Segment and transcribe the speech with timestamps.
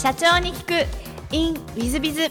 [0.00, 1.34] 社長に聞く。
[1.34, 2.28] In ウィズビズ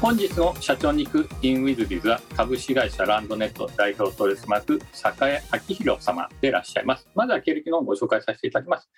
[0.00, 7.08] 本日の社長に行く in ウィズビズは株式会社ランドネット代表取締役栄明宏様でいらっしゃいます。
[7.16, 8.88] まずは経歴のご紹介させていただきます、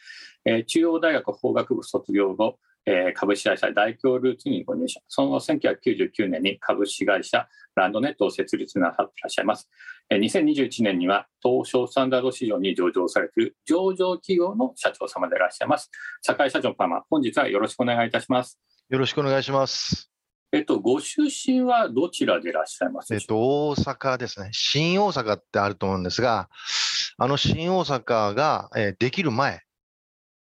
[0.45, 5.00] えー中央大学法学部卒業後、えー株式会社大京ルーツにご入社。
[5.08, 9.68] その後1999年に株式会社ランドネットを設立なさっていらっしゃいます。
[10.10, 15.91] えー2021年には東証スタンダード市場に上場されている上場企業の社長様でいらっしゃいます。
[16.27, 18.58] 栄社長様本日はよろしくお願いいたします。
[18.88, 20.10] よろしくお願いします。
[20.52, 24.48] えっと、ご出身はどちらでいらっしゃいますえっと、大阪ですね。
[24.52, 26.48] 新大阪ってあると思うんですが、
[27.19, 29.62] あの新大阪が、えーできる前、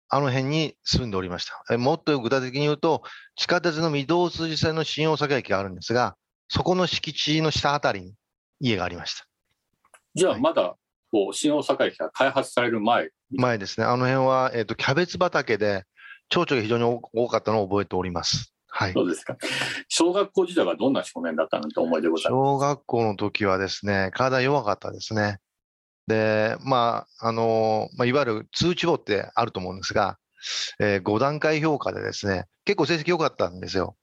[0.09, 1.63] あの辺に住んでおりました。
[1.73, 3.03] えもっと具体的に言うと、
[3.35, 6.15] 地下鉄の御堂筋線の新大阪駅があるんですが、
[6.47, 8.13] そこの敷地の下あたりに
[8.59, 9.25] 家がありました。
[10.13, 10.75] じゃあ、はいまだ、
[11.11, 13.85] こう、新大阪駅が開発される前、前ですね。
[13.85, 15.83] あの辺は、えっと、キャベツ畑で、
[16.29, 18.53] 蝶々が非常に多多かったのを覚えております。
[18.67, 18.93] はい。
[18.93, 19.37] どうですか。
[19.87, 25.39] 小学校時代はどんな少年だったのって思い出ございます小学校の時はですね、体弱かったですね。
[26.07, 30.17] で、まあ、あの、まあ、いわゆる通知簿ってあると思うんですが、
[30.79, 33.95] え5段階評価でですね、結構成績良かったんですよ。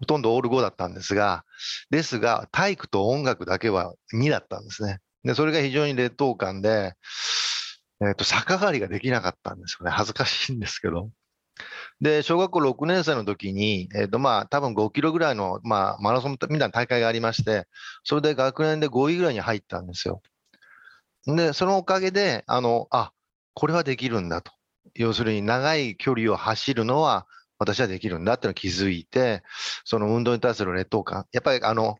[0.00, 1.44] ほとんどオール5だったんですが、
[1.90, 4.98] ですが、体育と音楽だけは2だったんですね。
[5.22, 6.94] で、それが非常に劣等感で、
[8.02, 9.92] えっ、と、逆上がりができなかったんですよね。
[9.92, 11.10] 恥ずかしいんですけど。
[12.00, 17.66] で、小学校6年生の時に、えっ、と、まあ、多分5キロぐらいの、まあ、マラソンみたいな大会がありまして、
[18.02, 20.20] それで学年で5位ぐらいに入ったんですよ。
[21.26, 23.12] で、そのおかげで、あの、あ、
[23.54, 24.52] これはできるんだと。
[24.94, 27.26] 要するに長い距離を走るのは
[27.58, 29.42] 私はできるんだってのを気づいて、
[29.84, 31.26] その運動に対する劣等感。
[31.32, 31.96] やっぱりあの、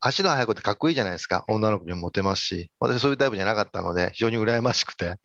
[0.00, 1.44] 足の速い子ってかっこいいじゃないですか。
[1.48, 2.70] 女の子にもモテますし。
[2.80, 5.16] 私そういうタイプじゃなかったので、非常に羨ましくて、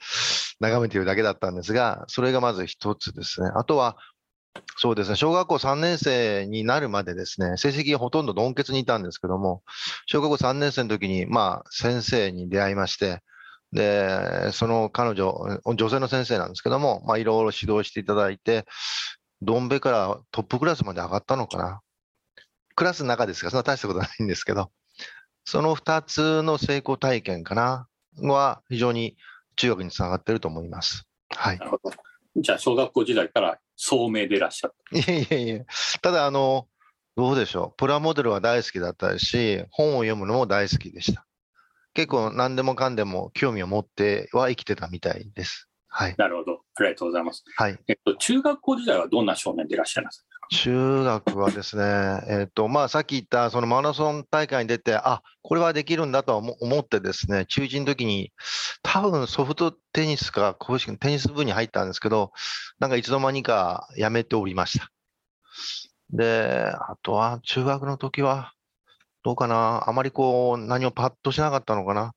[0.59, 3.49] 眺めているだけだったんですが、それがまず一つですね。
[3.55, 3.97] あとは、
[4.77, 9.64] そうですね、小学校3年生になるまでですね、成績がほとんど鈍欠にいたんですけども、
[10.08, 13.21] 小学校3年生の時に、まあ、先生に出会いまして、
[13.71, 18.65] で、その彼女、女性の先生なんですけども、まあ、いろいろ指導していただいて、
[19.42, 21.81] ドンベからトップクラスまで上がったのかな。
[22.76, 24.71] クラスの中ですが、そんな大したことないんですけど、
[25.45, 27.87] その2つの成功体験かな、
[28.21, 29.15] は非常に
[29.55, 31.05] 中学につながっていると思います。
[31.30, 31.59] はい。
[32.36, 34.73] じゃあ、小学校時代から聡明でいらっしゃる。
[34.99, 35.65] いえいえいえ。
[36.03, 36.67] ただ、あの、
[37.17, 37.77] どうでしょう。
[37.77, 41.25] プラモデルは大好きだったし、本を読むのも大好きでした。
[41.95, 45.67] 結構何でもかんでも興味を持っては生きてたみたいです。
[45.87, 46.15] はい。
[46.17, 46.61] なるほど。
[46.75, 47.43] ありがとうございます。
[47.58, 47.80] はい。
[47.87, 50.25] えっと、中学校時代はどんな少年でいらっしゃいます？
[50.52, 51.84] 中学はですね、
[52.28, 58.34] えっ、と、まあ、さっき言ったそのマラソン大会に出て、あ、これはできるんだと思ってですね、中1の時に、
[58.84, 62.34] 多分ソフトテニスか公式のテニス部に入ったんですけど、
[62.80, 64.92] なんかいつの間にかやめておりました。
[66.12, 68.52] で、あとは中学の時は、
[69.23, 72.14] どうかな、あまりこう、何もパッとしなかったのかな。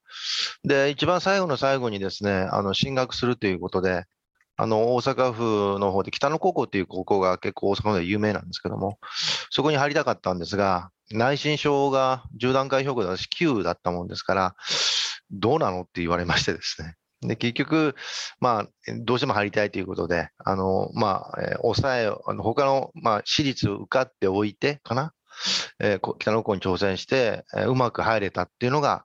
[0.64, 4.06] で、一番最後の最後にですね、あの、進学するということで、
[4.56, 8.98] あの、大阪府の方で北野高校っていう高校が結構大阪で有名なんですけども、
[9.50, 14.56] そこに入りたかったんですが、内申書が10段階評価で私9だったもんですから、
[15.30, 16.94] どうなのって言われましてですね。
[17.22, 17.94] で、結局、
[18.40, 18.68] まあ、
[19.00, 25.12] どうしても入りたいということで、あの、まあ、えー抑え、あの他の、まあ、私立受かっておいてかな、
[25.80, 29.04] えー北野高校に挑戦して、えーうまく入れたっていうのが、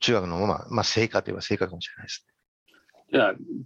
[0.00, 2.24] 中学の、まあ、まあ、成果といえば成果かもしれないです。
[2.26, 2.31] じ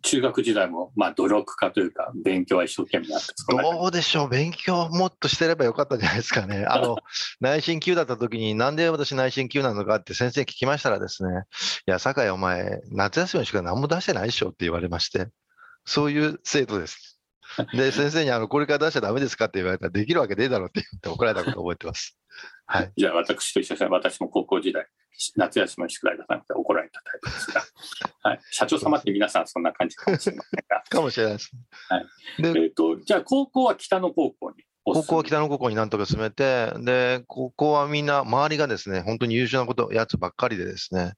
[0.02, 6.64] 中学時代も、まあ、努力家というか、勉強は一生懸命やってどうでしょう、勉強もっとしてればよかったんじゃないですかね。
[6.68, 6.96] あの、
[7.40, 11.30] 内申級だった時に、なんで私内申級なのかって先生に聞きましたらですね、
[11.86, 15.28] いや、酒井お前、夏休みしか何も出してないでしょって言われまして、
[15.84, 17.20] そういう生徒です。
[17.72, 22.18] で、先生に、あの、これから出しちゃダメですかって言われたら、できるわけねえだろって言って怒られたことを覚えてます。
[22.66, 22.92] はい。
[22.96, 23.86] じゃあ、私と一緒で。
[23.86, 24.86] 私も高校時代、
[25.36, 27.62] 夏休みの宿題出さなくて怒られたタイプですが、
[28.30, 28.40] はい。
[28.50, 31.50] 社長様って皆さんそんな感じかもしれませんが、 かもしれないです。
[31.88, 32.06] はい
[32.42, 35.02] で、えっと、じゃあ、高校は北野高校にお高。
[35.04, 41.14] 校は北野高校になんとか進めて、で、高校はみんな、周りがですね、本当に優秀なこと、やつばっかりでですね、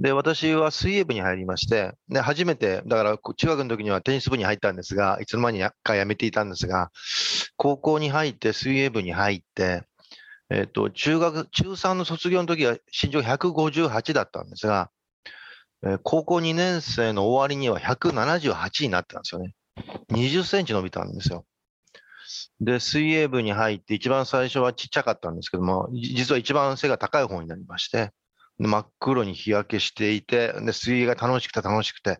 [0.00, 6.90] で、私は水泳部に入りまして、で、初めて、だから、中学の時にはテニス部に入ったんですが、いつの間にか辞めていたんですが、
[7.56, 9.82] 高校に入って水泳部に入って、
[10.50, 14.90] えっと、中学、中3の卒業の時は身長158だったんですが、
[15.82, 19.54] えー高校2年生の終わりには178になったんですよね。
[20.10, 21.46] 20センチ伸びたんですよ。
[22.60, 28.10] で、水泳部に入って一番最初はちっちゃかったんですけども、実は一番背が高い方になりまして、
[28.58, 32.18] 真っ黒に日焼けしていて、で、水泳が楽しくて楽しくて、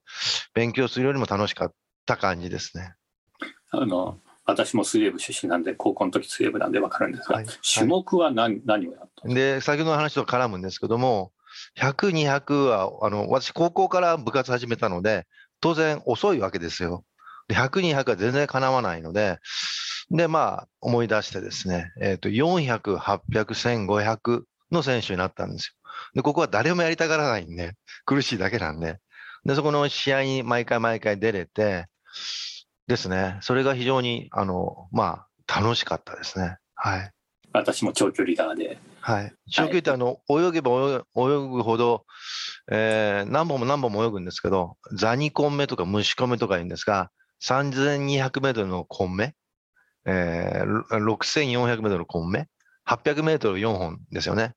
[0.54, 1.74] 勉強するよりも楽しかっ
[2.06, 2.94] た感じですね。
[3.72, 11.32] あの私も水泳部出身なんで高校の時水泳部なんで分かるんですが、はい種目は何,、何をやったので、先ほどの話と絡むんですけども、
[11.78, 15.26] 100、200は、あの、私高校から部活始めたので、
[15.60, 17.04] 当然遅いわけですよ。
[17.48, 19.38] で100、200は全然かなわないので、
[20.10, 23.20] で、まあ、思い出してですね、えっ、と、400、800、
[23.54, 25.74] 1500の選手になったんですよ。
[26.14, 28.98] で、ここは誰もやりたがらないんで、苦しいだけなんで。
[29.44, 31.86] で、そこの試合に毎回毎回出れて、
[32.90, 36.56] ですね、それが非常に、あの、まあ、楽しかったですね。
[36.74, 37.10] はい。
[37.52, 39.32] 私も長距離側ではい。
[39.48, 42.04] 長距離ってあの、泳げば泳ぐ泳ぐほど、
[42.68, 47.10] えー何本も何本も泳ぐんですけど、ザニコン目とか虫コン目とか言うんですが、
[47.44, 49.34] 3200メートルのコン目、
[50.04, 52.48] えー、6400メートルのコン目、
[52.88, 54.54] 800メートル4本ですよね。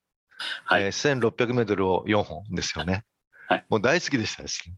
[0.64, 3.04] はいえー1600メートルを4本ですよね。
[3.48, 4.74] はいもう大好きでしたですね。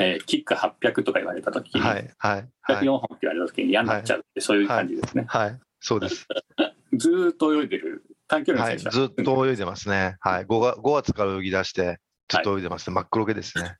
[0.00, 2.76] えーキック800とか言われた時に、はい、はい、はい。
[2.84, 6.26] 104本って言われた時に嫌になっちゃうって、そういう感じですね、はい、そうです。
[6.94, 10.16] ずーっと泳いでる短距離はい、の選手は、ずっと泳いでますね。
[10.20, 12.94] はい、5, 月5月から泳ぎ出して、ずっと泳いでますね。
[12.94, 13.76] 真っ黒けですね。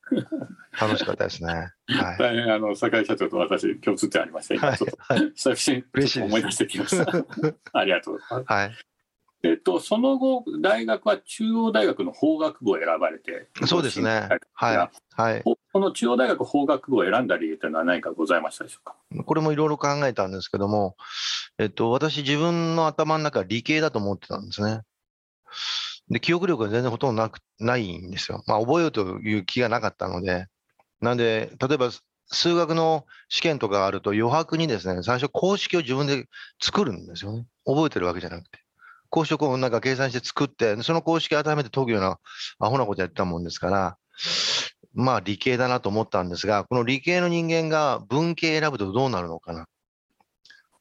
[0.79, 1.53] 楽しかったですね。
[1.53, 2.19] はい。
[2.19, 4.79] 大変あの酒井社長と私共通点ありまして、今はい
[5.35, 7.13] 久々に嬉しい思い出してきました。
[7.79, 8.53] ありがとうございます。
[8.53, 8.90] はい。
[9.43, 14.29] えっと、その後、大学は中央大学の法学部を選ばれて、そうですね。
[14.53, 14.91] はい。
[15.15, 15.43] はい。
[15.43, 18.97] ここの中央大学法学部を選んだ理由というのは何かございましたでしょうか？
[19.25, 20.97] これもいろいろ考えたんですけども、
[21.59, 24.83] えっと、私自分の頭の中は理系だと思ってたんですね。
[26.11, 28.43] で、記憶力が全然ほとんどなく、ないんですよ。
[28.47, 30.49] まあ、覚えようという気がなかったので。
[31.01, 31.91] なんで、例えば、
[32.27, 36.27] 数学の試験とかあると余白にですね、最初公式を自分で
[36.61, 37.47] 作るんですよね。
[37.65, 38.59] 覚えてるわけじゃなくて。
[39.11, 42.19] 公式をなんか計算して作って、その公式を改めて解くような
[42.59, 43.97] アホなことやってたもんですから、
[44.95, 49.67] まあ理系だなと思ったんですが、この理系の人間が文系選ぶとどうなるのかな。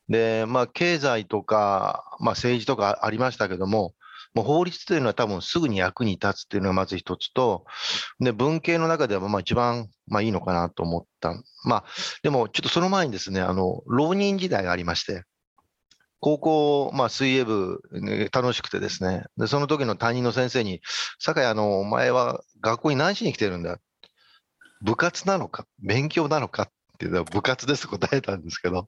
[0.08, 3.94] で、まあ経済とか、まあ政治とかありましたけども、
[4.36, 7.66] もう法律というのは多分すぐに役に立つっていうのがまず一つと、
[8.20, 11.34] で、文系の中ではまあ一番まあいいのかなと思った。
[11.64, 11.84] まあ、
[12.22, 15.24] でもちょっとその前にですね、あの、浪人時代がありまして、
[16.19, 17.81] 高校、まあ水泳部、
[18.31, 20.81] 楽しくてですね、で、その時の担任の先生に、
[21.19, 23.80] 酒井、あの、お前は学校に何しに来てるんだ？
[24.81, 25.66] 部活なのか？
[25.81, 26.63] 勉強なのか？
[26.63, 26.68] っ
[27.00, 28.88] ていうのは部活ですと答えたんですけど、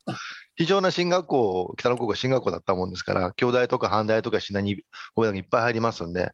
[0.56, 4.84] 非常な進学校、北野高校進学校だったもんですから、京大とか阪大とかシナに、
[5.16, 6.32] こういうのがいっぱい入りますんで、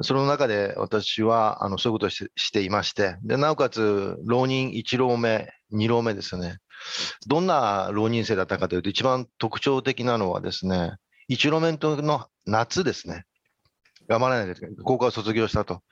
[0.00, 6.58] その中で私は、あの、そういうことをしてしていまして、で、なおかつ、浪人1浪目、2浪目ですね。
[7.26, 10.92] どんな浪人生だったかというと、一番特徴的なのはですね、
[11.30, 11.72] 1浪目
[12.02, 13.24] の夏ですね。
[14.08, 14.76] 頑張らないといけない。
[14.82, 15.82] 高校を卒業したと。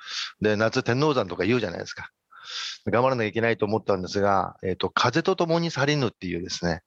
[0.41, 2.11] で、夏天王山とか言うじゃないですか。
[2.87, 6.83] 頑張らなきゃいけないと思ったんですが、えっ、と、風と共に去りぬっていうですね、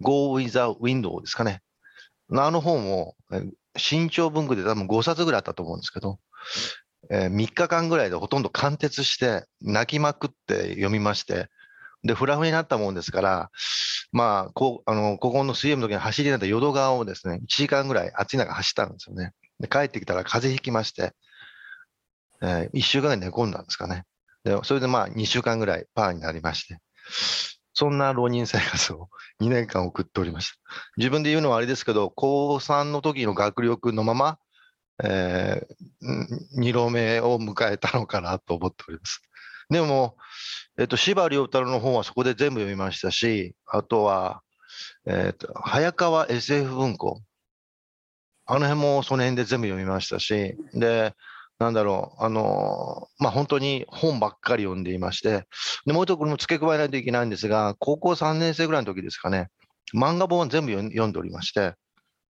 [0.00, 1.62] Go with the Window ですかね。
[2.30, 3.14] あの本を、
[3.76, 6.18] 新潮文庫で多分5冊ぐらいあったと思うんですけど、
[7.10, 11.48] えー3日間ぐらいでほとんど貫徹して、泣きまくって読みまして、
[12.04, 13.50] で、フラフになったもんですから、
[14.12, 19.32] まあ、こ、あの、ここの水泳部の時に走りになった淀川をですね、1時間ぐらい暑い中走ったんですよね。
[19.60, 21.12] で、帰ってきたら風邪ひきまして、
[22.40, 24.04] え1週間ぐらい寝込んだんですかね。
[24.44, 26.78] で、それでまあ2週間ぐらいパーになりまして、
[27.74, 29.08] そんな浪人生活を
[29.40, 30.56] 2年間送っておりました。
[30.96, 34.38] 自分で言うのはあれですけど、高3の時の学力のまま、
[35.02, 39.22] えー、2浪目を迎えたのかなと思っております。
[39.70, 40.16] でも、
[40.78, 44.42] えっと、司馬遼太郎の本はそこで全部読みましたし、あとは、
[45.06, 47.20] えっと、早川 SF 文庫。
[48.46, 51.14] あの辺もその辺で全部読みましたし、で、
[51.58, 55.46] なんだろう、あのまあ、本当に本ばっかり読んでいまして、
[55.84, 59.48] で、もう一つこれも付け加えないといけないんですが、高校3年生ぐらいの時ですかね、
[59.94, 61.74] 漫画本は全部読読んでおりまして、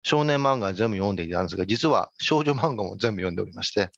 [0.03, 3.89] 少年漫画は全部読んでいたんですが、実は少女漫画も全部読んでおりまして、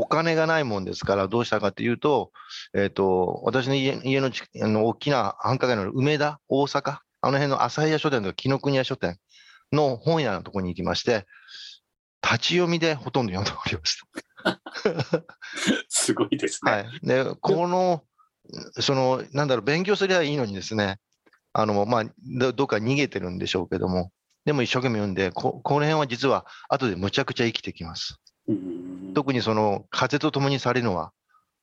[0.00, 2.32] お金がないもんですから、どうしたかというと、
[2.74, 9.18] えっ、と、私の家家のちあの大きな繁華街の梅田、大阪、あの辺の朝日屋書店とか紀ノ国屋書店
[9.72, 11.26] の本屋のところに行きまして、
[12.22, 13.98] 立ち読みでほとんど読んでおりまし
[14.42, 15.26] た。
[15.88, 16.72] すごいですね。
[16.72, 16.86] はい。
[17.02, 18.04] で、この、
[18.80, 20.98] その、なんだろう、勉強すればいいのにですね、
[21.52, 22.04] あの、まあ、
[22.38, 24.12] どどっか逃げてるんでしょうけども、
[24.46, 28.18] でも一生懸命読んで、ここの辺は実は後でむちゃくちゃ生きてきます。
[28.50, 31.12] うん特にその、風と共に去りぬは、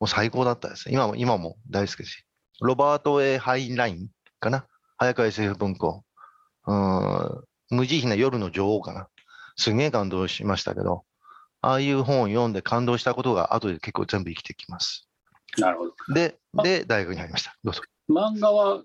[0.00, 0.90] もう最高だったです。
[0.90, 2.24] 今も、今も大好きですし。
[2.60, 4.66] ロバート・ A・ハインラインかな？
[4.98, 6.04] 早川 SF 文庫。
[6.66, 9.08] うーん、無慈悲な夜の女王かな？
[9.56, 11.04] すげえ感動しましたけど、
[11.62, 15.08] ああいう本を読んで感動したことが後で結構全部生きてきます。
[15.56, 15.94] なるほど。
[16.12, 17.56] で、で、大学に入りました。
[17.64, 17.82] どうぞ。
[18.10, 18.82] 漫画は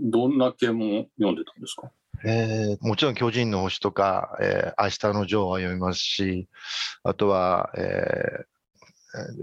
[0.00, 1.90] どんな系も読んでたんですか？
[2.24, 6.48] えーもちろん巨人の星とか、えー明日のジョーは読みますし、
[7.04, 8.44] あとは、え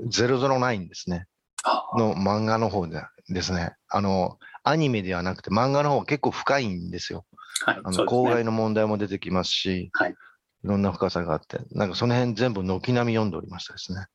[0.06, 1.28] ー、009ですね。
[1.64, 3.76] あの漫画の方でですね。
[3.90, 7.26] あの、アニメではなくて漫画の方が結構深いんですよ。
[7.66, 10.16] はいあの、公害の問題も出てきますし、はい
[10.62, 14.08] いろんな深さがあって、なんかその辺全部軒並み読んでおりましたですね。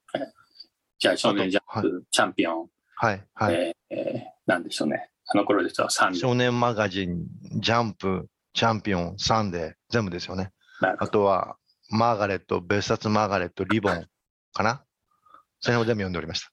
[0.98, 3.54] じゃあ、少年ジャンあプ、チャンピオン、はい、はい。
[3.54, 5.08] えーえーなんでしょうね。
[5.28, 7.24] あの頃ですと3少年マガジン、
[7.60, 10.52] ジャンプ、チャンピオン、サンデー、全部ですよね。
[10.98, 11.56] あとは、
[11.90, 14.06] マーガレット、別冊マーガレット、リボン
[14.52, 14.84] かな？
[15.60, 16.44] それを全部読んでおりまし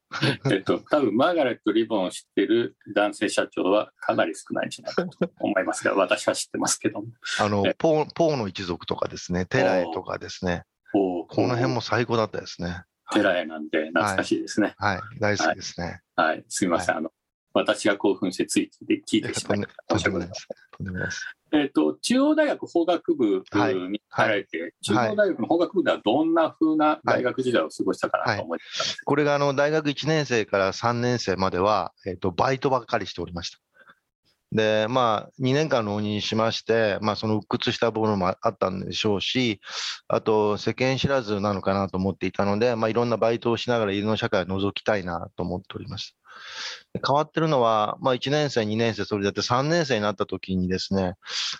[0.41, 0.53] た。
[0.53, 7.07] えっと、多分マーガレット・リボンを知ってる男性社長はかなり少ないんじゃないかと思いますが、私は知ってますけども。
[7.39, 12.83] あのえ、ポー、ポーの一族とかですね、テラエとかですね、この辺も最高だったですね。
[13.11, 14.75] テラエなんで懐かしいですね。
[14.77, 15.99] はい、大好きですね。
[16.15, 16.97] はい、すみません。
[16.97, 17.11] あの、
[17.53, 20.47] 私が興奮してついつい聞いてしまいとんでとんでもないです。
[20.77, 21.35] とんでもないです。
[21.53, 23.75] えっ、と、中央大学法学部はい。
[23.75, 33.59] に入られて、中央大学の法学部ではどんな風な大学時代を過ごしたかなと思いました、これがあの大学1年生から3年生までは、えっとバイトばっかりしておりました。
[34.53, 39.61] で、まあ、2年間浪人しまして、まあ、その鬱屈した部分もあったんでしょうし、
[40.09, 46.20] あと、世間知らずなのかなと思っていたので、まあ、いろんなバイトをしながら、家の社会を覗きたいなと思っておりました。
[46.20, 46.20] で
[47.05, 51.15] 変わってるのは、まあ、1年生、2年生、それだって3年生になった時にですね、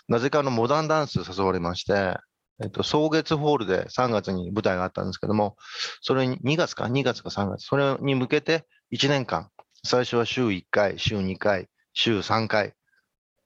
[0.08, 2.16] なぜかのモダンダンス誘われまして、
[2.62, 5.56] えっと、草月ホールで3月に舞台があったんですけども、
[6.00, 9.48] それに2月か、2月か3月、それに向けて1年間、
[9.84, 12.74] 最初は週1回、週2回、週3回、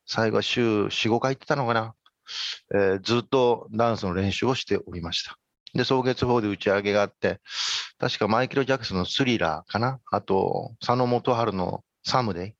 [0.06, 1.94] 最後は週4、5回行ってたのかな、
[2.74, 5.38] えーずっとダンスの練習をしておりました。
[5.76, 7.40] で、草月ホールで打ち上げがあって、
[7.98, 12.52] 確かマイケル・ジャクソンのスリラーかな、あと、佐野元春のサムデイ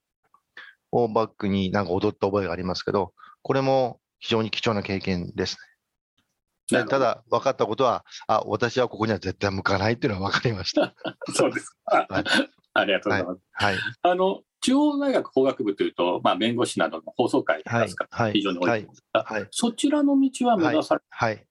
[0.91, 5.57] をバックになんか踊った覚えがありますけど、これも非常に貴重な経験です
[6.71, 6.85] ね。
[6.85, 10.93] ただ、分かったことは、あ、私はここには絶対向かないっていうのは分かりました。
[11.33, 12.05] そうですか。
[12.09, 12.23] はい
[12.77, 13.41] ありがとうございます。
[13.53, 13.75] はい。
[14.03, 18.07] あの、中央大学法学部というと、まあ、弁護士などの放送会はいですか、。
[18.11, 18.33] はい。
[18.33, 19.47] 非常に多いと思うんですが、はい。
[19.51, 21.46] そちらの道は目指され、はい。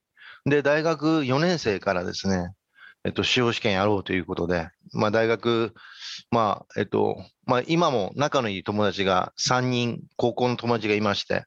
[0.47, 2.53] で、大学4年生からですね、
[3.05, 5.75] えっと、司法試験やろうということで、まあ、大学、
[6.31, 11.45] まあ、えっと、まあ、今も仲のいい友達が3人、高校の友達がいまして、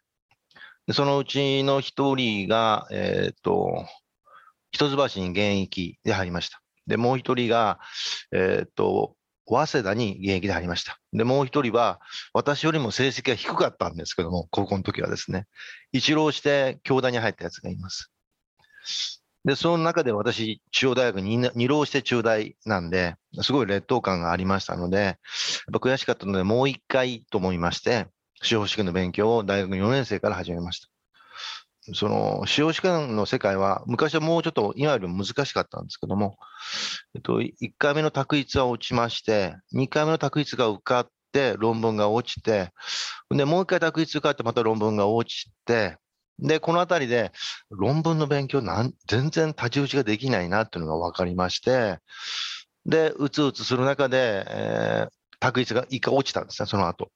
[0.86, 3.86] でそのうちの1人が、えっと、
[4.72, 6.62] 一橋に現役で入りました。
[6.86, 7.79] で、もう1人が、
[8.34, 9.15] えっと、
[9.48, 11.00] 早稲田に現役で入りました。
[11.13, 12.01] で、もう1人は、
[12.34, 15.48] 私よりも成績が低かったんですけども、高校の時はですね、
[15.94, 18.12] 一浪して京大に入ったやつがいます。
[19.46, 25.15] で、その中で私、中央大学に二浪して中大なんで、すごい劣等感がありましたので、やっ
[25.72, 28.08] ぱ悔しかったので、もう一回と思いまして、
[28.41, 30.88] 司法試験の勉強を大学4年生から始めました。
[31.93, 36.38] その、司法試験の世界は、昔はもうちょっと今よりも難しかったんですけども、
[37.15, 42.72] えっと、1回目の択一は落ちまして、2回目の択一が受かって、論文が落ちて、
[43.31, 45.98] で、もう一回択一受かって、また論文が落ちて、
[46.41, 47.31] で、このあたりで、
[47.69, 52.00] 論文の勉強なん、全然太刀打ちができないなっていうのが分かりまして、
[52.86, 57.12] で、うつうつする中で、えー、択一が一回落ちたんですね、その後。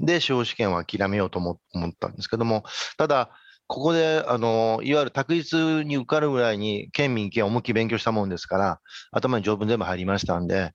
[0.00, 2.64] で、司法試験は諦めようと思ったんですけども、
[2.96, 3.30] ただ、
[3.66, 8.80] ここで、あの、いわゆる択一に受かるぐらいに、県民権を思いっきり勉強したもんですから、
[9.12, 10.72] 頭に条文全部入りましたんで、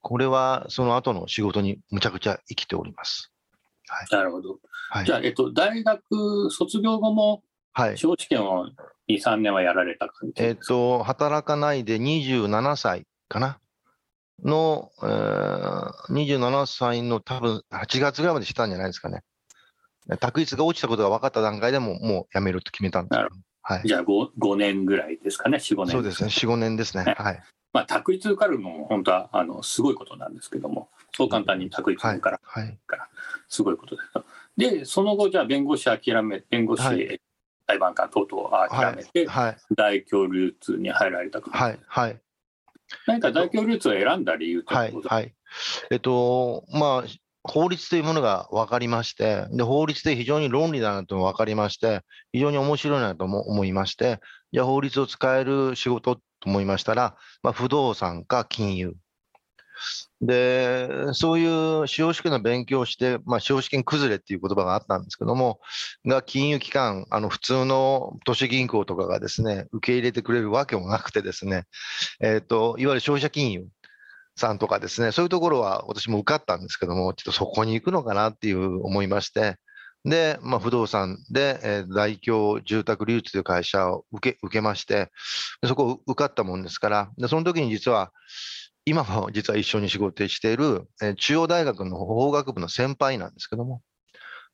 [0.00, 3.30] これはその後の仕事にむちゃくちゃ生きております。
[4.10, 4.58] なるほど。
[4.90, 5.16] はいじゃ。
[5.16, 7.42] あ、えっと、大学卒業後も、
[7.72, 7.98] はい。
[7.98, 8.66] 司法試験を
[9.08, 13.58] 2、3年はやられた感じえっ、と、働かないで27歳かな？
[14.44, 19.22] の、えー、27歳の多分8月ぐらいまでしたんじゃないですかね。
[20.18, 23.16] 択一が落ちたことが分かった段階でももう辞めると決めたんで
[23.62, 23.82] はい。
[23.84, 25.92] じゃあ 5, 5年ぐらいですかね、4、5年。
[25.92, 27.04] そうですね、4、5年ですね。
[27.04, 27.42] ねはい。
[27.72, 32.78] まあ、択一受かるのも本当はあのすごいことなんですけども、そう簡単に択一受からはい。
[33.48, 34.78] すごいことです。
[34.78, 37.20] で、その後、じゃあ弁護士諦め、弁護士、はい
[37.70, 39.56] 裁判官等々諦めて、はい。
[39.76, 41.78] 大教流通に入られたか、はい。
[41.86, 42.20] はい。
[43.06, 45.02] 何か大教流通を選んだ理由とはいいうこ。
[45.02, 45.32] とはい。
[45.92, 47.08] えっと、まあ、
[47.44, 52.02] 法律というものが分かりまして、で、法律で非常に論理だなと分かりまして、
[52.32, 54.20] 非常に面白いなとも思いまして、
[54.52, 58.96] じゃあ法律を使える仕事と思いましたら、まあ、不動産か金融。
[60.20, 61.46] で、そうい
[61.82, 65.60] う司法試験の勉強をして、まあ、司法試験崩れっていう言葉があったんですけども、
[66.06, 71.64] が金融機関、あの、普通の都市銀行とかがですね、受け入れてくれるわけもなくてですね、
[72.20, 73.66] えっ、と、いわゆる消費者金融。
[74.36, 79.56] さんとかですね、そういうところは私も受かったんですけども、ちょっとそこに行くのかなっていう思いまして、
[80.04, 85.10] で、まあ、不動産で、えー、大京住宅流通という会社を受け受けまして
[85.66, 88.10] そこを受かったもんですからでその時に実は
[88.84, 93.82] 今も実は一緒に仕事している、え、中央大学の法学部の先輩なんですけども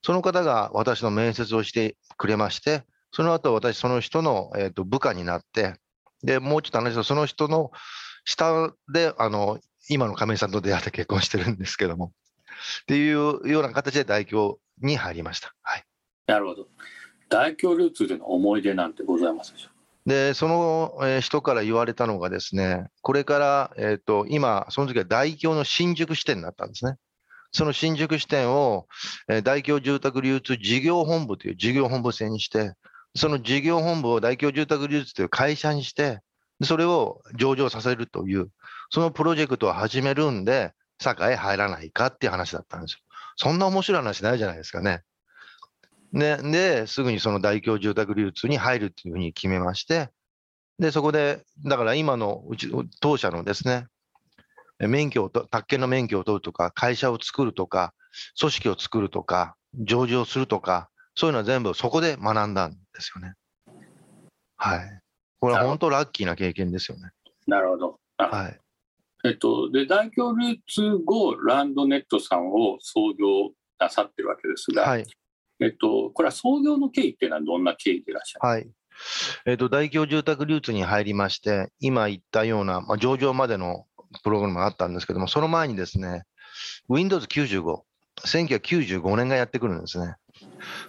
[0.02, 5.74] その方が私の面接をしてくれましてその後私その人の、えーと、部下になって
[6.22, 7.70] でもうちょっと話すとその人の
[8.24, 12.12] 下であの今の亀井さんと出会って結婚してるんですけども
[12.82, 15.54] っていうような形で大京に入りました。
[15.62, 15.84] はい、
[16.26, 16.66] なるほど。
[17.28, 19.75] 大京ルーツでの思い出なんてございますでしょう
[20.06, 26.94] で、その、人から言われたのがですね、これから、えっ、ー、と、今、その時は大京の新宿支店になったんですね。
[27.52, 28.86] その新宿支店を、
[29.28, 32.74] えー、大京住宅流通事業本部という事業本部制にして、
[33.16, 36.20] その事業本部を大京住宅流通という会社にして、
[36.62, 38.48] それを上場させるという、
[38.90, 42.98] そのプロジェクトを始めるんで、坂へ入らないかっていう話だったんですよ。
[43.36, 45.02] そんな面白い話ないじゃないですかね。
[46.12, 50.10] で、ですぐにその大京住宅流通に入るっていうふうに決めまして、
[50.78, 52.70] で、そこで、だから今のうち、
[53.00, 53.86] 当社のですね、
[54.78, 57.94] 免許をと、宅建の免許を取るとか、会社を作るとか、
[58.38, 63.34] 組織を作るとか、上場するとか、そういうのは全部そこで学んだんですよね。
[64.56, 65.00] はい。
[65.40, 67.10] これは本当ラッキーな経験ですよね。
[67.46, 68.00] なるほど。
[68.18, 68.60] はい。
[69.24, 75.06] えっと、で大京ルーツ後、ランドネットさんを創業なさってるわけですが、はい、
[75.60, 78.68] えっと、これは創業の経緯っていうのはどんな経緯でいらっしゃる、はい
[79.44, 83.86] えっと、大京住宅流通に入りまして、今言ったような、まあ、上場までの
[84.22, 86.24] プログラムがあったんですけども、その前にですね、
[86.88, 87.80] Windows95、
[88.24, 90.14] 1995年がやってくるんですね。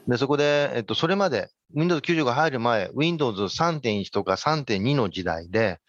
[0.07, 5.79] で、そこで、えっと、それまで、Windows95 が入る前、Windows3.1 とか3.2の時代で、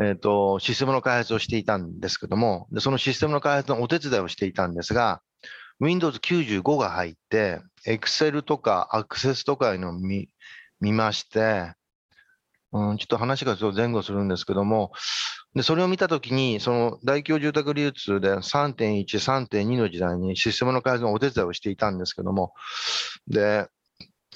[0.00, 5.22] えっ、ー、と、システムの開発をしていたんですけども、でそのシステムの開発のお手伝いをしていたんですが、
[5.80, 10.28] Windows 95が入って、Excel とか Access とかいうのを見
[10.80, 11.72] 見まして、
[12.72, 14.92] うん、ちょっと話がちょっと前後するんですけども、
[15.54, 22.52] でそれを見たときに、その大規模住宅流通で3.1、3.2の時代にシステムの開発のお手伝いをしていたんですけども、
[23.26, 23.66] で、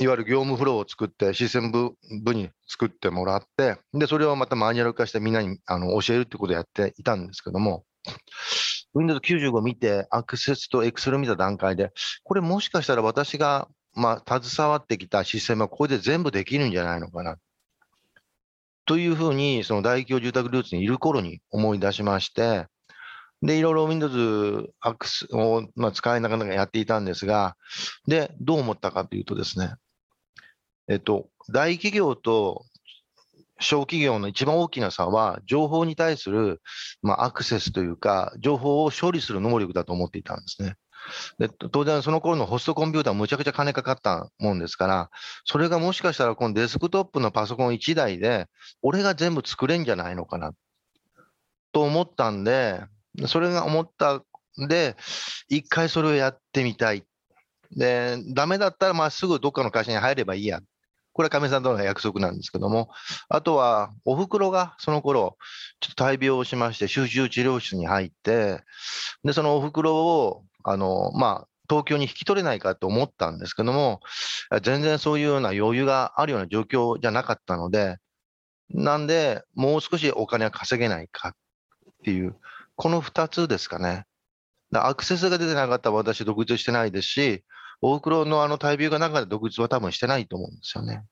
[0.00, 7.84] いわゆる業務フローを作って、システム部部に作ってもらって、で、それをまたマニュアル化してみんなにあの教えるってことをやっていたんですけども、
[8.94, 11.92] Windows 95見て、アクセスと Excel 見た段階で、
[12.24, 17.36] これもしかしたら私が、まあ、携わってきたシステムはこれで全部できるんじゃないのかな。
[18.84, 22.66] というふうに、その大企業住宅ルーツにいる頃に思い出しまして、
[23.42, 27.56] で、いろいろ Windows アクスを、まあ、使いながらやっていたんですが、
[28.06, 29.74] で、どう思ったかというとですね、
[30.88, 32.64] えっと、大企業と
[33.62, 36.60] 小企業の一番大きな差は、情報に対する、
[37.02, 40.76] まあ、アクセスというか、情報を処理する能力だと思っていたんですね。
[41.38, 45.10] で当然、その頃のホストコンピューターむちゃくちゃ金かかったもんですから、
[45.44, 48.46] それがもしかしたらこのデスクトップのパソコン1台で、
[48.82, 50.52] 俺が全部作れんじゃないのかな、
[51.72, 52.82] と思ったんで、
[53.26, 54.22] それが思った
[54.60, 54.96] んで、
[55.48, 57.04] 一回それをやってみたい。
[57.72, 60.60] で、ダメだったらまっすぐどっかの会社に入ればいいや。
[61.12, 62.90] これは亀さんとの約束なんですけども、
[63.28, 65.36] あとは、お袋がその頃、
[65.80, 68.62] ちょっと大病をしまして、集中治療室に入って、
[69.24, 74.00] で、そのお袋を、あの、まあ、東京に引き取れないかと思ったんですけども、
[74.62, 77.98] 全然そういうような余裕があるような状況じゃなかったので、
[78.70, 81.32] なんで、もう少しお金は稼げないかっ
[82.04, 82.36] ていう、
[82.76, 84.06] この2つですかね。
[84.74, 87.44] アクセスが出てなかったら私独立してないですし、
[87.82, 91.04] 大黒のあの大病が中で独立は多分してないと思うんですよね。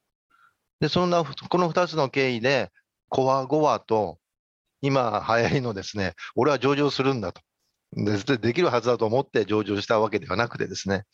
[0.81, 2.71] で、そんな、この2つの経緯で、
[3.09, 4.19] コアゴアと、
[4.81, 7.43] 今流行りのですね、俺は上場するんだと。
[7.93, 11.07] でできるはずだと思って上場したわけではなくてですね、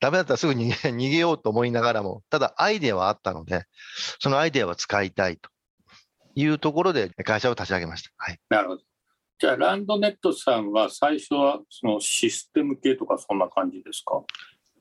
[0.00, 3.64] ダメだったらすぐ逃げ 逃げようと思いながらも、ただアイデアはあったので、
[4.18, 5.48] そのアイデアは使いたいと
[6.34, 8.10] いうところで会社を立ち上げました。
[8.16, 8.82] はい、なるほど。
[9.38, 14.20] じゃあ、ランドネットさんは最初はそのシステム系とかそんな感じですか？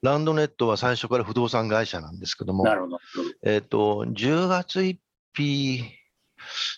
[0.06, 3.00] ランドネットは最初から不動産会社なんですけども、なるほど
[3.44, 4.98] えっ、ー、と、10月1
[5.36, 5.84] 日、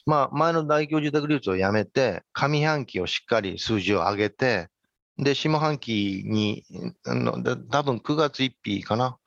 [0.05, 4.69] まあ、前の大規模住宅流通をやめて、上半期をしっかり数字を上げて、
[5.17, 6.63] で、下半期に、
[7.05, 9.17] あの多分9月1日かな。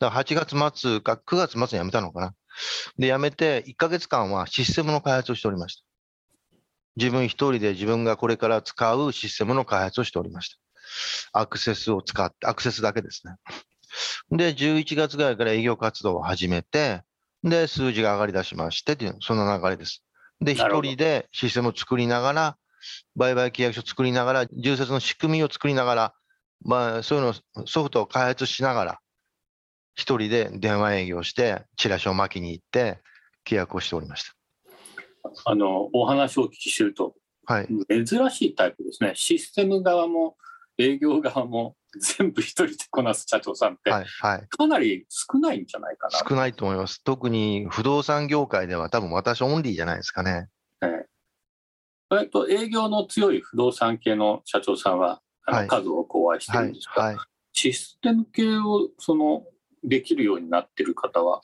[0.00, 2.34] だから8月末か、9月末に辞めたのかな。
[2.98, 5.84] で、辞めて、1ヶ月間はシステムの開発をしておりました。
[6.96, 10.58] 自分一人で自分がこれから使うシステムの開発をしておりました。
[11.32, 13.36] アクセスを使って、アクセスだけですね。
[14.30, 17.02] で、11月ぐらいから営業活動を始めて、
[17.44, 20.04] で、数字が上がり出しましてっていう、その流れです。
[20.40, 22.56] で、一人でシステムを作りながら、
[23.16, 26.14] 売買契約書を作りながら、重説の仕組みを作りながら、
[26.64, 28.98] まあ、そういうのソフトを開発しながら、
[29.94, 33.00] 一人で電話営業して、チラシを巻きに行って、
[33.44, 34.24] 契約をしておりまし
[35.44, 37.14] あのお話をお聞きしてると
[37.46, 37.54] た。
[37.54, 37.68] はい。
[38.06, 39.12] 珍しいタイプですね。
[39.14, 40.36] システム側も
[40.78, 41.76] 営業側も
[42.18, 44.04] 全部一人でこなす社長さんって、はい。
[44.04, 44.46] はい。
[44.48, 46.18] かなり少ないんじゃないかな。
[46.28, 47.02] 少ないと思います。
[47.04, 50.48] 特に不動産業界では多分私オンリーじゃないですかね。
[52.20, 56.86] えっと、営業の強い不動産系の社長さんは、はい数多くお会いしてはいるんです。
[56.94, 57.16] が、はい。
[57.52, 59.42] システム系をその
[59.82, 61.40] できるようになってる方は、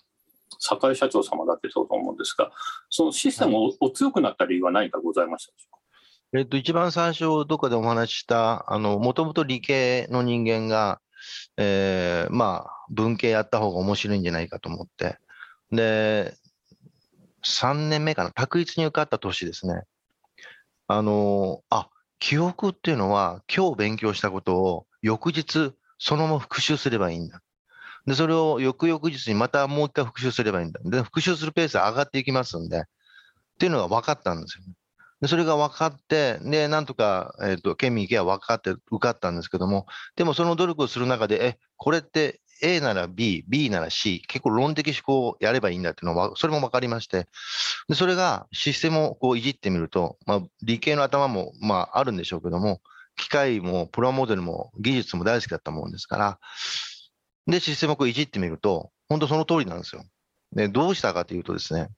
[0.61, 2.53] 堺社長様だけそうと思うんですが、
[2.91, 5.78] そのシステムをお強くなった理由は何かございましたでしょう
[6.35, 11.01] えっと、一番最初、どっかでお話しした、あの、もともと理系の人間が、
[11.57, 15.19] えーまあ、文系やった方が面白いんじゃないかと思って。
[15.73, 16.35] で、
[17.43, 19.85] 3年目かな、確実に受かった年ですね。
[20.87, 21.89] あの、あ、
[22.19, 27.41] 記憶っていうのは、今日勉強したことを翌日、そのまま復習すればいいんだ。
[28.07, 30.81] で、それを翌々日にまたもう一回復習すればいいんだ。
[30.85, 32.83] で、復習するペースが上がっていきますんで、っ
[33.59, 34.75] ていうのが分かったんですよね。
[35.21, 47.27] でそれが分かって、で、なんとか、えっ、と、県民行けば分かって受かったんですけども、でもその努力をする中で、え、これって A なら B、B なら C、結構論的思考をやればいいんだっていうのは、それも分かりまして、
[47.89, 52.81] でそれがシステムをこういじってみると、まあ、理系の頭も、まあ、あるんでしょうけども、
[53.17, 56.39] 機械もプロモデルも技術も大好きだったもんですから、
[57.47, 60.05] で、システムをこういじってみると、本当その通りなんですよ。
[60.53, 61.89] で、どうしたかというとですね、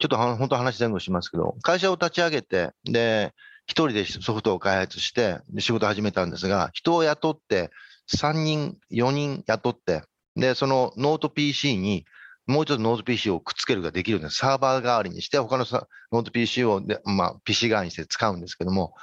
[0.00, 3.34] ちょっと本当話前後しますけど、会社を立ち上げて、で、
[3.66, 7.70] 一人でソフトを開発して、で仕事始めたんですが、人を雇って、
[8.14, 10.02] 3人、4人雇って、
[10.36, 12.06] で、そのノート PC に、
[12.46, 14.36] もう一つノート PC をくっつけるができるんです。
[14.36, 18.94] サーバー代わりにして、他のさノート PC をで、まあ、PC 代わりにして使うんですけども、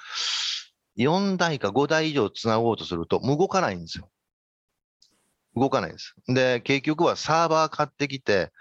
[0.97, 4.09] 4台か5台以上つなごうとすると、動かないんですよ。
[5.55, 6.15] 動かないです。
[6.27, 8.51] で、結局はサーバー買ってきて、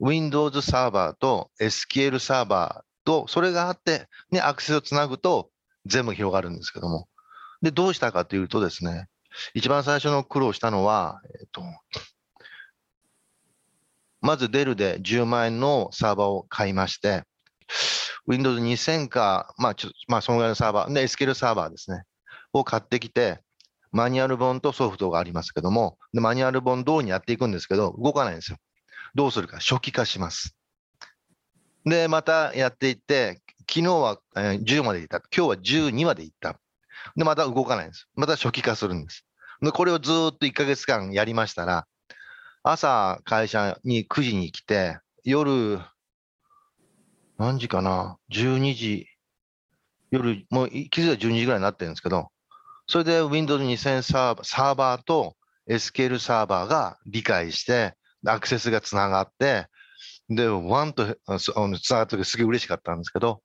[0.00, 5.50] Windows サーバーと SQL サーバーと、それがあって、ね、アクセスをつなぐと
[5.86, 7.08] 全部広がるんですけども。
[7.62, 9.08] で、どうしたかというとですね、
[9.54, 11.62] 一番最初の苦労したのは、えっと、
[14.20, 17.24] まずデルで10万円のサーバーを買いまして、
[18.26, 22.04] Windows 2000か、まあ、ちょまあ、そのぐらいのサーバー、で、SQL サーバーですね、
[22.52, 23.40] を買ってきて、
[23.92, 28.56] マニュアル本とソフトがありますけども、でマニュアル本通りにやっていくんですけど、動かないんですよ。
[29.14, 30.56] どうするか、初期化します。
[31.84, 35.18] で、またやっていって、昨日は10までいった。
[35.34, 36.58] 今日は12までいった。
[37.16, 38.08] で、また動かないんです。
[38.14, 39.24] また初期化するんです。
[39.62, 41.86] で、これをずっと1ヶ月間やりましたら、
[42.62, 45.80] 朝会社に9時に来て、夜、
[47.38, 49.06] 何時かな ?12 時、
[50.10, 52.28] 夜、もう気づいたら12時ぐらいになってるんですけど、
[52.86, 55.36] それで Windows 2000サーバーサーバーと
[55.68, 57.94] SQL サーバーが理解して、
[58.26, 59.66] アクセスがつながって、
[60.28, 63.42] で、ワンとつながった時すげえ嬉しかったんですけど、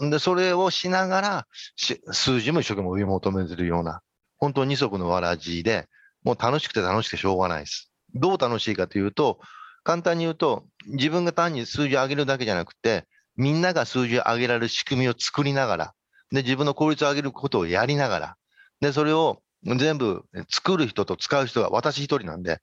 [0.00, 1.46] で、それをしながら、
[1.76, 4.00] し数字も一生懸命追い求めてるような、
[4.38, 5.88] 本当二足のわらじで、
[6.22, 7.92] もう楽しくて楽しくてしょうがないです。
[8.14, 9.40] どう楽しいかというと、
[9.84, 15.94] 簡単に言うと、自分が単に数字を上げるだけじゃなくて、みんなが数字を上げられる仕組みを作りながら、
[16.30, 18.36] で、自分の効率を上げることをやりながら、
[18.80, 22.60] で、それを全部作る人と使う人が私一人なんで、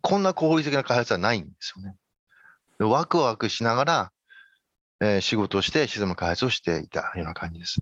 [0.00, 1.96] こんな効率的な開発はないんですよね。
[2.78, 4.12] でワクワクしながら、
[5.00, 7.80] えー仕事をしてシステム開発をしていたような感じです。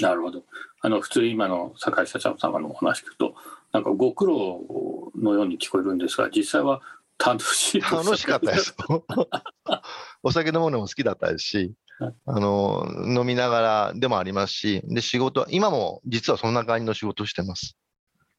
[0.00, 0.44] なるほど。
[0.80, 3.34] あの普通今の酒井社長様のお話聞くと、
[3.72, 6.80] なんかご苦労のように聞こえるんですが、実際は
[7.18, 8.74] 楽しい楽しかったです。
[10.22, 17.76] お酒飲むのも好きだったですしはい、あの、飲みながらでもありますし、で、仕事、今も実はそんな感じの仕事をしてます。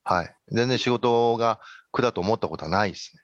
[0.03, 0.35] はい。
[0.51, 1.59] 全然仕事が
[1.91, 3.21] 苦だと思ったことはないですね。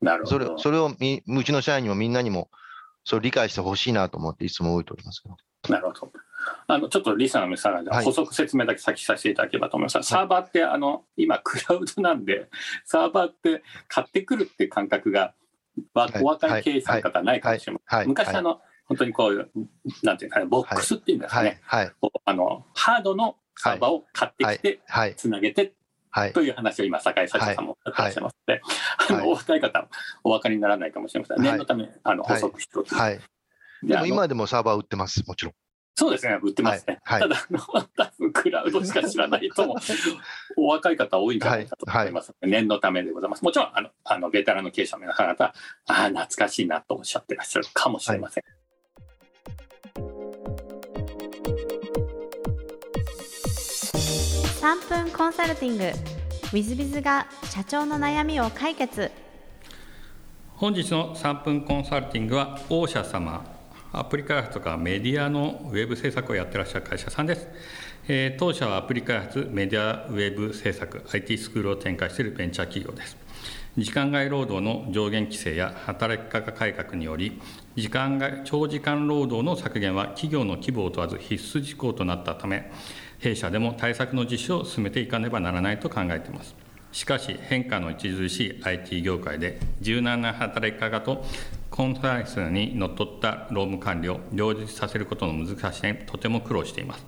[0.00, 0.58] それなるほど。
[0.58, 2.50] それをみうちの社員にもみんなにも、
[3.04, 5.36] それを理解してほしいなと思っていつも動いておりますけど。
[5.68, 6.12] なるほど。
[6.66, 10.08] あのちょっとリサの皆さんがはい補足説明だけ先させていただければと思います。
[10.08, 12.48] サーバーってあの今クラウドなんで、
[12.84, 15.34] サーバーって買ってくるっていう感覚が
[15.94, 17.98] わはいお若い経営者の方はないかもしれません。
[17.98, 18.06] はい。
[18.06, 19.50] 昔あの、本当にこういう
[20.02, 21.60] なんていうかねボックスっていうんですかはいね。。
[22.24, 25.14] あのハードのサーバーを買ってきてはい。
[25.16, 25.74] つなげて
[26.10, 26.32] はい。
[26.32, 28.62] という話を今酒井社長さんもおっしゃってらっしゃいますので、
[29.10, 29.88] あはいのお若い方は
[30.24, 31.38] お分かりにならないかもしれません。
[31.38, 32.94] はい念のためあの補はい足一つ。
[32.94, 33.20] はい。
[33.82, 35.24] でも今でもサーバー売ってます。
[35.26, 35.54] もちろん。
[35.98, 37.00] そうですね、売ってますね。
[37.02, 39.74] はいはいただ多分クラウドしか知らないとも、
[40.56, 43.42] お若い方多いんじゃないかと思いますので、念のためでございます。
[43.42, 45.52] もちろん、あの、あのベテランの経営者の皆さん方、あ
[45.86, 48.44] あ、懐かしいなとおっしゃってらっしゃるかもしれません。
[54.68, 55.94] 3分コンサルティング w
[56.52, 59.10] i z b i z が社長の悩みを解決
[60.56, 63.46] 本日の3分コンサルティングは、大社様、
[63.94, 67.48] アプリ開発とかメディアのウェブ制作をやってらっしゃる会社さんです。
[68.08, 73.16] えー、当社はアプリ開発、メディアウェブ制作、IT スクールを展開しているベンチャー企業です。
[73.78, 77.40] 時間外労働の上限規制や働き方改革により、
[77.74, 82.70] 時間外長時間労働の削減は企業の規模を問わず必須事項となったため、
[83.18, 86.54] 弊社でも対策の実施を進めていかねばならないと考えています。
[86.92, 91.24] しかし、変化の著しい IT 業界で、柔軟な働き方と
[91.70, 97.06] コンプライアンスにのっとった労務管理を両立させることの難しさにとても苦労しています。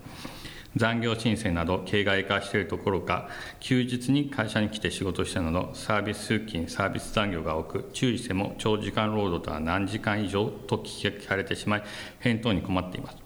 [0.77, 11.83] 残業申請など形骸化しているところか、休日に会社に来て仕事したなど、サービス出勤、サービス残業が多く、注意しても長時間労働とは何時間以上と聞かれてしまい、
[12.21, 13.17] 返答に困っています。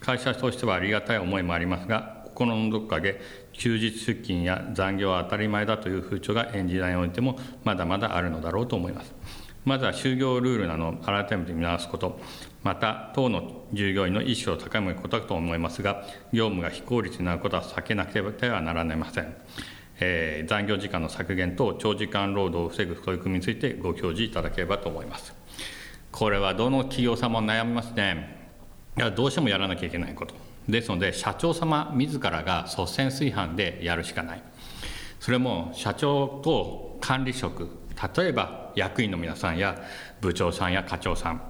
[0.00, 3.20] 会社としてはありがたい思いもありますが、心のどこかで
[3.54, 9.14] 休日出勤や残業は当たり前だという風潮が演じらにおいてもまだまだあるのだろうと思います。
[9.64, 12.20] まずは就業ルールなどを改めて見直すこと、
[12.62, 19.34] また党の従業員の意識を高めることだと思いますが、業務が非効率になることは避けなければならません。
[19.98, 25.34] えー、残業時間の削減と長時間労働を防ぐ取り組みについてご教示いただければと思います。
[26.12, 28.52] これはどの企業様も悩みますね。
[28.96, 30.45] いやどうしてもやらなきゃいけないこと。
[30.68, 34.42] ですので、社長様自らが率先炊飯でやるしかない。
[35.20, 37.68] それも社長と管理職、
[38.16, 39.80] 例えば役員の皆さんや
[40.20, 41.40] 部長さんや課長さん、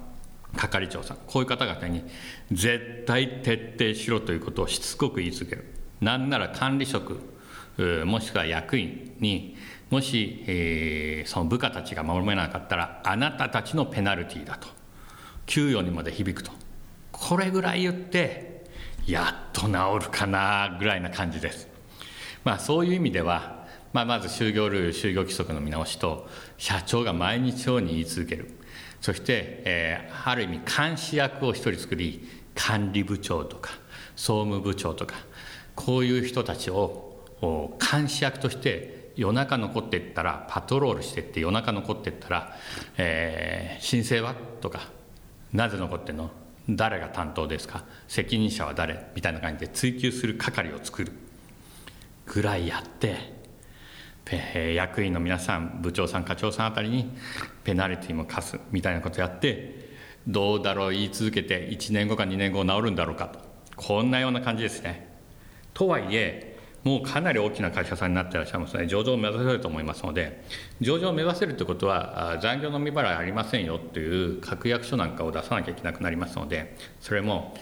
[0.56, 2.04] 係長さん、こういう方々に
[2.52, 5.64] 絶対徹底しろということをしつこく言い続ける。
[6.00, 7.20] なんなら管理職、
[8.04, 9.56] もしくは役員に、
[9.90, 14.68] もし、えー、その部下たちが守れなかったら、あなたたちのペナルティーだと。
[15.46, 16.50] 給与にまで響くと。
[17.12, 18.55] これぐらい言って、
[19.06, 21.68] やっと治るかなぐらいな感じです。
[22.42, 28.58] まあ、そういう意味では、まあ、まず就業ルール、就業規則の見直しと、社長が毎日ように言い続ける、
[29.00, 33.70] そして、えー、ある意味、監視役を一人作り、管理部長とか、
[34.16, 35.14] 総務部長とか、
[35.74, 37.22] こういう人たちを
[37.90, 42.56] 監視役として、夜中残っていったら、パトロールしていって、夜中残っていったら、
[42.96, 44.34] えー、申請は？
[44.60, 44.80] とか、
[45.52, 46.30] なぜ残ってんの？
[46.68, 47.84] 誰が担当ですか？
[48.08, 49.06] 責任者は誰？
[49.14, 51.12] みたいな感じで追及する係を作る。
[52.26, 53.36] ぐらいやって
[54.74, 57.12] 役員の皆さん部長さん課長さんあたりに
[57.62, 59.90] ペナルティも課すみたいなことやって
[60.26, 63.38] どうだろう言い続けて1年後か2年後治るんだろうかと。
[63.76, 65.14] こんなような感じですね。
[65.72, 66.55] とはいえ
[66.86, 70.44] もうかなり大きな会社さんになってらっしゃいますので、上場を目指せると思いますので、
[70.80, 77.56] 上場を目指せるということは、残業の未払いありませんよという確約書なんかを出さなきゃいけなくなりますので、それも、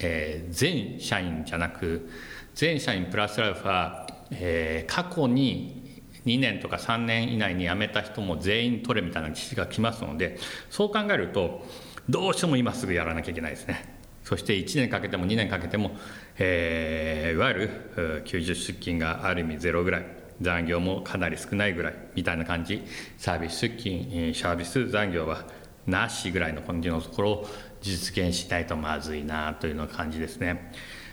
[0.00, 2.10] えー、全社員じゃなく、
[2.54, 10.36] 全社員プラスアルファ、えー、過去に2年とか3年以内に辞めた人も全員取れみたいな指示が来ますので、
[10.68, 11.64] そう考えると、
[12.06, 13.91] どうしても今すぐやらなきゃいけないですね。
[14.24, 15.92] そして1年かけても2年かけても、
[16.38, 20.06] えー、いわゆる90出勤がある意味ゼロぐらい
[20.40, 22.82] 残業もかなり少ないぐらいみたいな感じ
[23.18, 25.44] サービス出勤サービス残業は
[25.86, 27.46] なしぐらいの感じのところを
[27.80, 30.72] 実現しないとまずいなというの感じですね。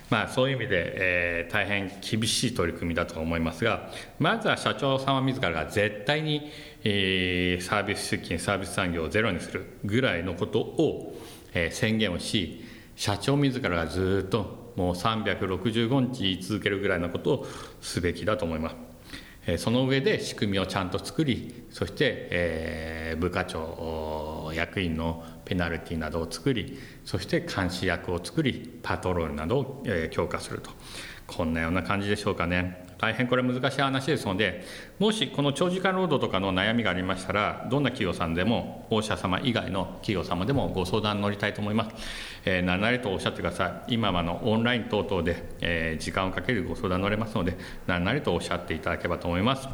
[0.10, 6.52] まあ、そういう意味で、えー、大変厳しい取り組みだと思いますが、まずは社長様自らが絶対に、
[6.84, 11.16] えー、サービス出勤、サービス産業をゼロにするぐらいのことを、
[11.54, 12.66] えー、宣言をし、
[13.00, 17.48] 社長自らがずっともう365日続けるぐらいのことを
[17.80, 19.58] すべきだと思います。
[19.58, 30.70] その上で仕組みをちゃんと作り、そして、えー、部課長、役員のペナルティなどを作り、そして監視役を作り、パトロールなどを、え、強化すると。
[31.26, 32.89] こんなような感じでしょうかね。
[33.00, 34.64] 大変これ難しい話ですので、
[35.00, 41.96] もしこの長時間労働とかの悩みがありましたら、どんな企業さんでも、放社様以外の企業様でもご相談乗りたいと思います。
[42.46, 43.94] えー、何なりとおっしゃってください。
[43.94, 47.58] 今はのオンライン等々で、えー、時間をかけるご相談乗れますので、
[47.88, 49.70] 何なりとおっしゃっていただければと思います。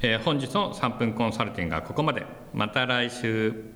[0.00, 2.24] えー、本日の3分コンサルティングはここまで。
[2.54, 3.75] また来週。